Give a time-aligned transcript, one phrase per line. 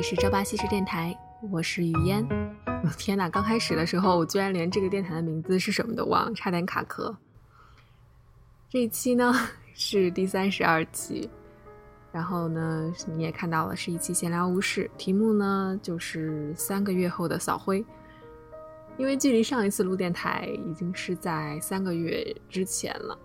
[0.00, 1.14] 里是朝八夕十电台，
[1.50, 2.26] 我是雨嫣。
[2.96, 7.14] 天哪，刚开始的时候我居然连这个电台的名字是什么都忘，差点卡壳。
[8.70, 9.30] 这一期呢
[9.74, 11.28] 是第三十二期，
[12.12, 17.84] 然后呢你也看到了，是一期闲聊无事，题目呢就是三个月后的扫灰。
[18.96, 23.18] 因为距离上一次录电台已经是在三个月之前了，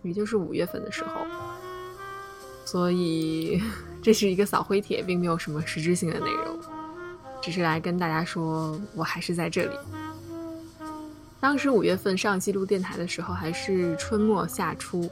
[0.00, 1.26] 也就是五月份的时候，
[2.64, 3.60] 所以
[4.02, 6.58] 这是一个扫灰帖，并没有什么实质性的内容，
[7.40, 9.76] 只是来跟大家说我还是在这里。
[11.38, 15.08] 当时五月份上一期录电台的时候还是春末夏初，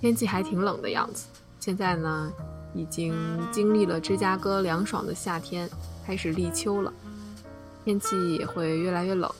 [0.00, 1.26] 天气还挺冷的样子。
[1.58, 2.32] 现在呢，
[2.74, 3.14] 已经
[3.50, 5.68] 经历了芝加哥凉爽的夏天，
[6.06, 6.92] 开始立秋了，
[7.84, 9.30] 天气也会越来越冷。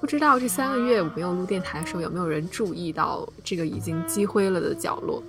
[0.00, 5.22] 不知道这三个月我没有录电台的时候，有没有人注意到这个已经积灰了的角落？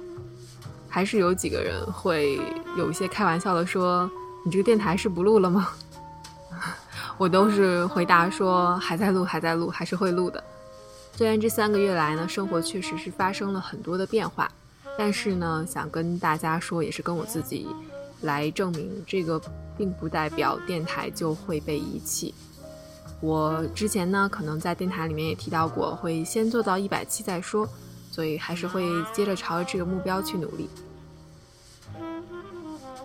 [0.91, 2.39] 还是有几个人会
[2.77, 4.11] 有一些开玩笑的说
[4.43, 5.69] ：“你这个电台是不录了吗？”
[7.17, 10.43] 我都是回答说：“还在录，还在录，还是会录的。”
[11.15, 14.51] 虽然这三个月来呢，生活确实是发生了很多的变化，
[14.97, 17.67] 但是呢，想跟大家说，也是跟我自己
[18.21, 19.41] 来证明，这个
[19.77, 22.33] 并不代表电台就会被遗弃。
[23.21, 27.69] 我之前呢，可能在电台里面也提到过，会先做到一百期再说，
[28.11, 30.69] 所以还是会接着朝着这个目标去努力。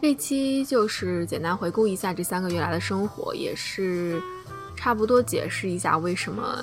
[0.03, 4.21] 这期就是简单回顾一下这三个月来的生活，也是
[4.77, 6.62] 差不多解释一下为什么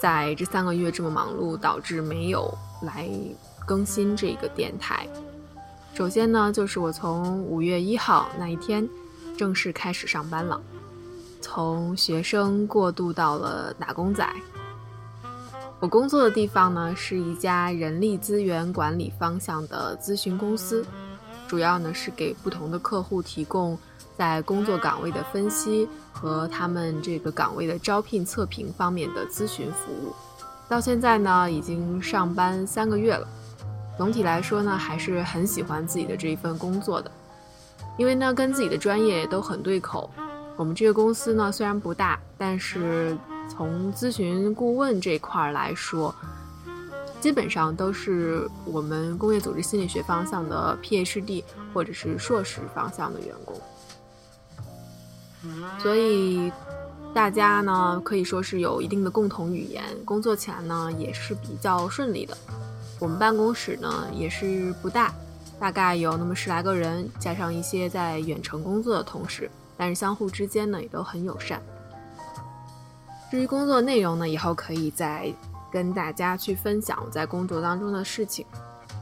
[0.00, 3.08] 在这三个月这么忙碌，导致没有来
[3.64, 5.06] 更新这个电台。
[5.94, 8.86] 首先呢，就是我从五月一号那一天
[9.36, 10.60] 正式开始上班了。
[11.40, 14.28] 从学生过渡到了打工仔。
[15.84, 20.82] 我工作的地方呢是一家人力资源管理方向的咨询公司，
[21.46, 23.78] 主要呢是给不同的客户提供
[24.16, 30.14] 在工作岗位的分析和他们这个岗位的招聘测评方面的咨询服务。
[30.70, 33.28] 到现在呢已经上班三个月了，
[33.98, 37.10] 总体来说呢还是很喜欢自己的这一份工作的，
[37.98, 40.10] 因为呢跟自己的专业都很对口。
[40.56, 43.14] 我们这个公司呢，虽然不大，但是
[43.48, 46.14] 从咨询顾问这块来说，
[47.20, 53.60] 基本上都是我们工业组织心理学方向的 PhD 或者是硕士方向的员工，
[55.78, 56.52] 所以
[57.14, 62.36] 大家呢可以说是有一定的共同语言，工作起来呢也是比较顺利的。
[62.98, 65.14] 我们办公室呢也是不大，
[65.60, 69.48] 大概有那么十来个人，加上一些在远程工作的同事。
[69.76, 71.60] 但是相互之间呢也都很友善。
[73.34, 75.28] 至于工作内容呢，以后可以再
[75.68, 78.46] 跟大家去分享我在工作当中的事情。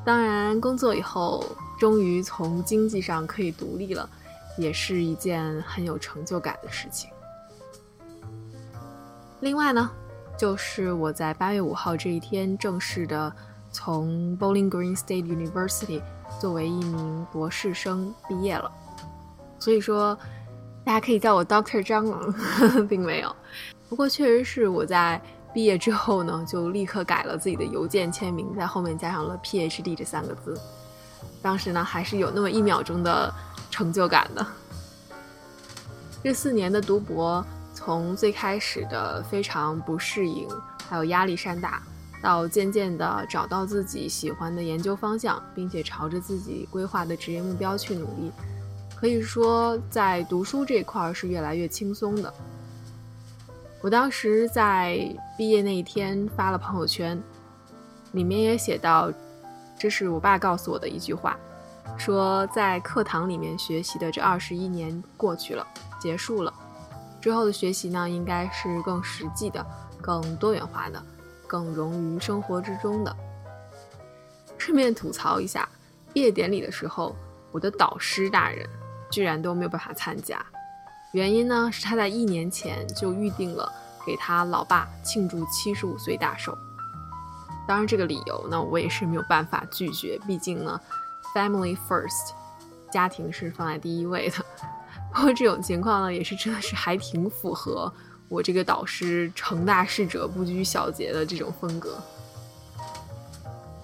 [0.07, 1.45] 当然，工作以后
[1.79, 4.09] 终于从经济上可以独立了，
[4.57, 7.11] 也是一件很有成就感的事情。
[9.41, 9.91] 另外呢，
[10.39, 13.31] 就是我在八月五号这一天正式的
[13.71, 16.01] 从 Bowling Green State University
[16.41, 18.73] 作为一名博士生毕业了。
[19.59, 20.19] 所以说。
[20.85, 22.35] 大家可以叫我 Doctor 蟑螂，
[22.91, 23.33] 并没有。
[23.93, 25.21] 不过确实是我在
[25.53, 30.59] 毕业之后呢，就立刻改了自己的邮件签名，在后面加上了 PhD 这三个字。
[31.43, 33.31] 当时呢，还是有那么一秒钟的
[33.71, 34.47] 成就感的。
[36.25, 37.45] 这四年的读博，
[37.75, 40.49] 从最开始的非常不适应，
[40.89, 41.83] 还有压力山大，
[42.23, 48.33] 到渐渐的找到自己喜欢的研究方向，并且朝着自己规划的职业目标去努力。
[48.99, 52.33] 可以说，在读书这块是越来越轻松的。
[53.83, 54.97] 我当时在
[55.37, 57.21] 毕业那一天发了朋友圈，
[58.13, 59.13] 里面也写到，
[59.77, 61.37] 这是我爸告诉我的一句话，
[61.99, 65.67] 说在课堂里面学习的这二十一年过去了，
[65.99, 66.55] 结束了，
[67.21, 69.67] 之后的学习呢，应该是更实际的、
[70.01, 71.03] 更多元化的、
[71.49, 73.17] 更融于生活之中的。
[74.59, 75.69] 顺便吐槽一下，
[76.13, 77.17] 毕业典礼的时候，
[77.51, 78.65] 我的导师大人。
[79.11, 80.43] 居然都没有办法参加，
[81.13, 83.71] 原因呢是他在一年前就预定了
[84.07, 86.57] 给他老爸庆祝七十五岁大寿。
[87.67, 90.81] 当然，这个理由呢我也是没有办法拒绝，毕竟呢
[91.35, 92.33] ，family first，
[92.91, 94.37] 家庭是放在第一位的。
[95.15, 97.93] 不过这种情况呢也是真的是还挺符合
[98.29, 101.99] 我这个导师成大事者不拘小节的这种风格。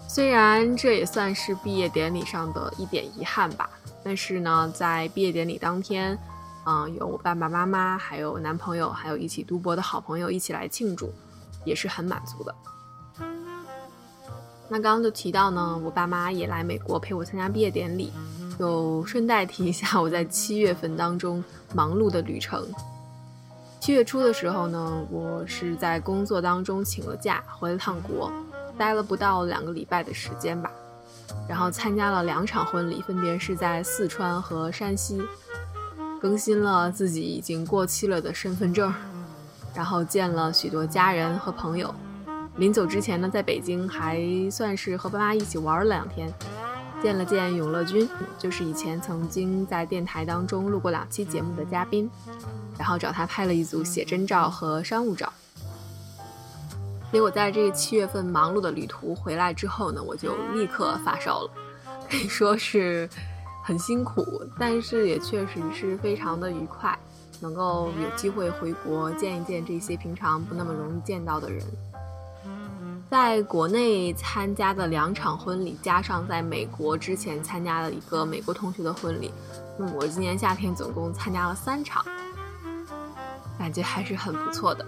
[0.09, 3.69] 虽然这也算是毕业典礼上的一点遗憾吧。
[4.05, 6.17] 但是呢，在毕业典礼当天，
[6.69, 11.11] 嗯，有我爸爸妈妈，还有男朋友，还有一起读博的好朋友一起来庆祝，
[11.65, 12.55] 也是很满足的。
[14.69, 18.13] 那刚刚就提到呢，我爸妈也来美国陪我参加毕业典礼。
[18.59, 21.43] 就顺带提一下我在七月份当中
[21.73, 22.67] 忙碌的旅程。
[23.81, 28.31] 七月初的时候呢，我是在工作当中请了假，回了趟国，
[28.77, 30.71] 待了不到两个礼拜的时间吧。
[31.49, 35.23] 然后参加了两场婚礼，分别是在四川和山西，
[36.21, 38.93] 更新了自己已经过期了的身份证，
[39.75, 41.95] 然后见了许多家人和朋友。
[42.57, 44.21] 临走之前呢，在北京还
[44.51, 46.29] 算是和爸妈一起玩了两天，
[47.01, 52.11] 见了见永乐君，就是以前曾经在电台当中录过两期节目的嘉宾，
[52.77, 55.33] 然后找他拍了一组写真照和商务照。
[57.13, 61.51] 结果在这个七月份忙碌的旅途回来之后呢，我就立刻发烧了，
[62.11, 63.09] 可以说是
[63.69, 64.25] 很辛苦，
[64.59, 66.99] 但是也确实是非常的愉快，
[67.39, 71.63] 能够有机会回国见一见这些平常不那么容易见到的人。
[73.11, 79.31] 在国内参加的两场婚礼，加上在美国之前参加了一个美国同学的婚礼，
[79.77, 82.03] 那我今年夏天总共参加了三场，
[83.59, 84.83] 感觉还是很不错的。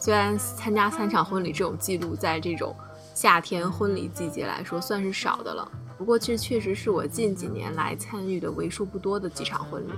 [0.00, 2.74] 虽然参加三场婚礼这种记录，在这种
[3.14, 9.92] 夏天婚礼季节来说算是少的了，不过这确实是我近几年来参与的为数不多的几场婚礼。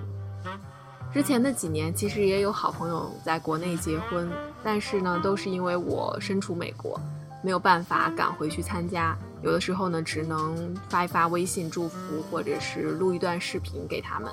[1.12, 4.30] 之前的几年其实也有好朋友在国内结婚，
[4.64, 6.98] 但是呢，都是因为我身处美国，
[7.44, 14.32] 没有办法赶回去参加，有的时候呢，只能发一发微信祝福，或者是录一段视频给他们。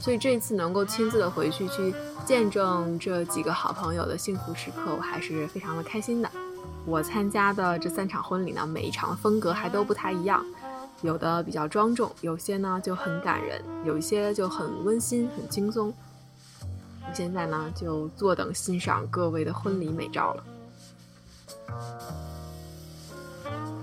[0.00, 1.94] 所以这次能够亲自的回去去
[2.26, 6.30] 见证这几个好朋友的幸福时刻，我还是非常的开心的。
[6.86, 10.44] 我参加的这三场婚礼呢，每一场的风格还都不太一样，
[11.04, 15.92] 有的比较庄重，有些呢就很感人，有一些就很温馨、很轻松。
[17.02, 20.44] 我现在呢就坐等欣赏各位的婚礼美照了。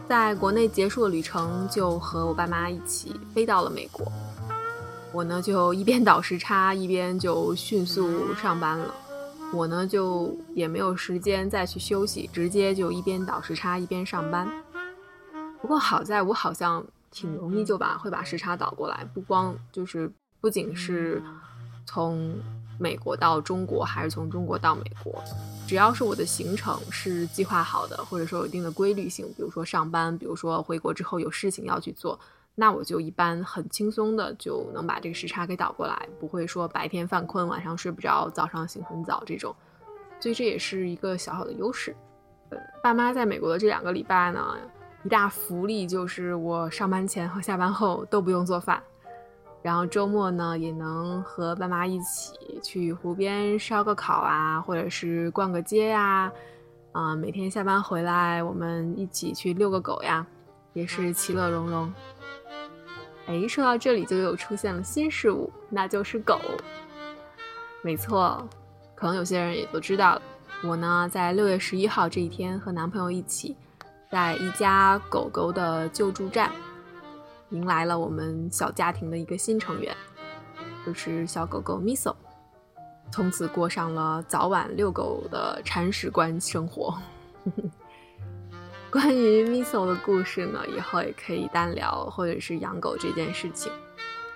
[0.09, 4.11] 在国内结束了旅程，就和我爸妈一起飞到了美国。
[5.13, 8.91] 我呢就一边倒时差，一边就迅速上班了。
[9.53, 14.49] 我呢就也没有时间再去休息，直接就一边倒时差一边上班。
[15.61, 21.21] 不过好在我好像挺容易就把会把时差倒过来，不光就是不仅是
[21.85, 22.35] 从
[22.79, 25.21] 美国到中国，还是从中国到美国，
[25.67, 32.19] 只要是我的行程是计划好的，或者说有一定的规律性，比如说上班，比如说回国之后有事情要去做。
[32.53, 39.55] 那我就一般很轻松的就能把这个时差给倒过来，不会说白天犯困，晚上睡不着，早上醒很早这种，
[40.19, 41.95] 所以这也是一个小小的优势。
[42.49, 44.57] 呃，爸妈在美国的这两个礼拜呢，
[45.03, 48.81] 一大福利就是我上班前和下班后都不用做饭，
[49.61, 56.31] 然后周末呢也能和爸妈一起去湖边烧个烤啊，或者是逛个街呀，
[56.91, 60.25] 啊，每天下班回来我们一起去遛个狗呀，
[60.73, 61.91] 也是其乐融融。
[63.25, 66.39] 哎，说到这里就又出现了新事物，那就是狗。
[67.81, 68.47] 没错，
[68.93, 70.21] 可能有些人也都知道。
[70.63, 73.55] 我呢，在六月十一号这一天和男朋友一起，
[74.11, 76.51] 在一家狗狗的救助站，
[77.51, 79.95] 迎来了我们小家庭的一个新成员，
[80.85, 82.13] 就是小狗狗 Miso，
[83.09, 86.93] 从此过上了早晚遛狗的铲屎官生活。
[88.91, 93.71] 关于 Miso 的故事呢，以后也可以单聊，或者是养狗这件事情，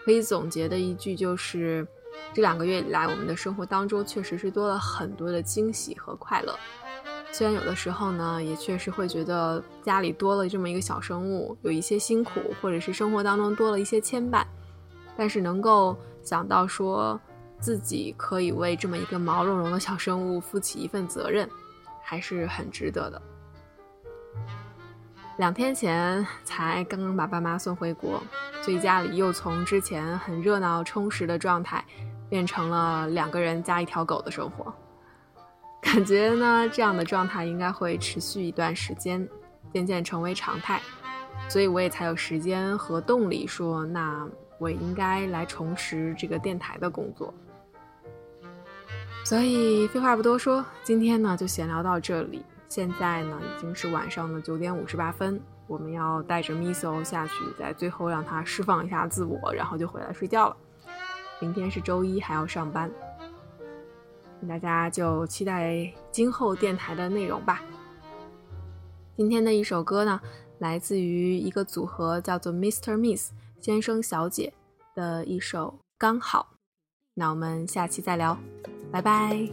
[0.06, 1.86] 可以总结的一句就是，
[2.34, 6.58] 这两个月以来，我们的生活当中确实是多了很多的惊喜和快乐。
[7.38, 14.46] 虽然有的时候呢，也确实会觉得家里多了这么一个小生物，有一些辛苦，或者是生活当中多了一些牵绊，
[15.18, 17.20] 但是能够想到说
[17.60, 21.50] 自己可以为这么一个毛茸茸的小生物负起一份责任，
[22.02, 23.22] 还是很值得的。
[25.36, 28.24] 两天前才刚刚把爸妈送回国，
[28.62, 31.84] 所以家里又从之前很热闹充实的状态，
[32.30, 34.74] 变成了两个人加一条狗的生活。
[35.96, 39.26] 感觉呢，这样的状态应该会持续一段时间，
[39.72, 40.82] 渐渐成为常态。
[41.48, 47.34] 所以我也才有时间和动力说，那我应该来重拾这个电台的工作。
[49.24, 52.44] 所以废话不多说，今天呢就闲聊到这里。
[52.68, 60.58] 现在呢，已经是晚上的九点五十八分，我们要带着 Miso 下去，在最后让它释放一下自我，然后就回来睡觉了。
[61.40, 62.92] 明天是周一，还要上班，
[64.48, 67.62] 大家就期待今后电台的内容吧。
[69.18, 70.22] 今天的一首歌呢，
[70.60, 72.98] 来自于一个组合，叫做 Mr.
[72.98, 74.54] Miss 先生小姐
[74.94, 76.50] 的一首《刚好》。
[77.16, 78.38] 那我们下期再聊，
[78.92, 79.50] 拜拜。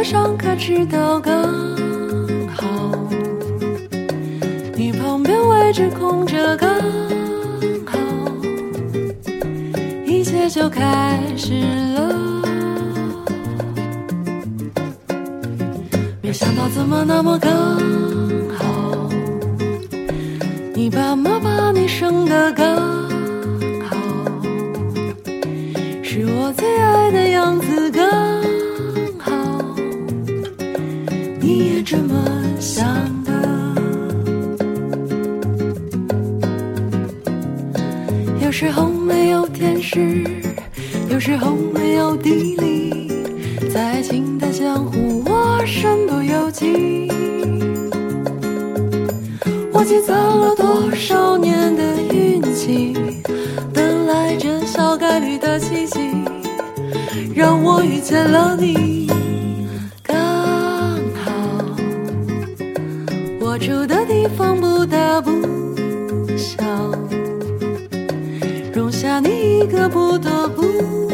[0.00, 1.39] 课上可知道刚好，
[4.80, 6.74] 你旁边位置空着刚
[7.84, 7.98] 好，
[10.06, 11.52] 一切就开始
[11.92, 12.42] 了。
[16.22, 17.52] 没想到怎么那么刚
[18.56, 19.10] 好，
[20.72, 22.74] 你爸妈把你生的刚
[23.84, 23.98] 好，
[26.02, 28.08] 是我最爱的样子刚
[38.60, 40.22] 有时候没有天时，
[41.08, 43.10] 有时候没有地利，
[43.72, 47.10] 在爱情的江湖，我身不由己。
[49.72, 52.92] 我积攒了多少年的运气，
[53.72, 56.10] 等来这小概率的奇迹，
[57.34, 59.10] 让我遇见了你。
[60.02, 60.14] 刚
[61.24, 61.32] 好，
[63.40, 63.99] 我住的
[69.70, 71.09] 个不多不